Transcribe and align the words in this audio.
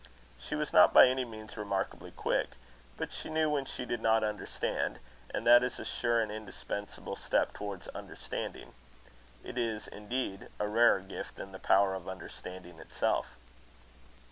She 0.39 0.55
was 0.55 0.73
not 0.73 0.95
by 0.95 1.05
any 1.07 1.25
means 1.25 1.55
remarkably 1.55 2.09
quick, 2.09 2.53
but 2.97 3.13
she 3.13 3.29
knew 3.29 3.51
when 3.51 3.65
she 3.65 3.85
did 3.85 4.01
not 4.01 4.23
understand; 4.23 4.97
and 5.31 5.45
that 5.45 5.61
is 5.61 5.77
a 5.79 5.85
sure 5.85 6.19
and 6.21 6.31
indispensable 6.31 7.15
step 7.15 7.53
towards 7.53 7.87
understanding. 7.89 8.73
It 9.43 9.59
is 9.59 9.85
indeed 9.87 10.47
a 10.59 10.67
rarer 10.67 11.01
gift 11.01 11.35
than 11.35 11.51
the 11.51 11.59
power 11.59 11.93
of 11.93 12.09
understanding 12.09 12.79
itself. 12.79 13.37